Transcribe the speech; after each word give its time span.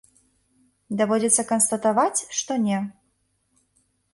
Даводзіцца 1.01 1.43
канстатаваць, 1.51 2.19
што 2.41 2.59
не. 2.67 2.81